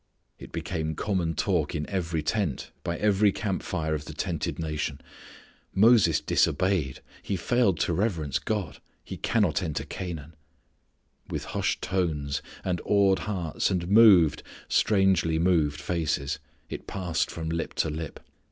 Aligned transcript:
It 0.39 0.51
became 0.51 0.95
common 0.95 1.35
talk 1.35 1.75
in 1.75 1.87
every 1.87 2.23
tent, 2.23 2.71
by 2.83 2.97
every 2.97 3.31
camp 3.31 3.61
fire 3.61 3.93
of 3.93 4.05
the 4.05 4.15
tented 4.15 4.57
nation. 4.57 4.99
"Moses 5.75 6.19
disobeyed, 6.19 7.01
he 7.21 7.35
failed 7.35 7.79
to 7.81 7.93
reverence 7.93 8.39
God; 8.39 8.79
he 9.03 9.15
cannot 9.15 9.61
enter 9.61 9.85
Canaan." 9.85 10.33
With 11.29 11.43
hushed 11.53 11.83
tones, 11.83 12.41
and 12.65 12.81
awed 12.83 13.19
hearts 13.29 13.69
and 13.69 13.89
moved, 13.89 14.41
strangely 14.67 15.37
moved 15.37 15.79
faces 15.79 16.39
it 16.67 16.87
passed 16.87 17.29
from 17.29 17.49
lip 17.49 17.75
to 17.75 17.91
lip. 17.91 18.19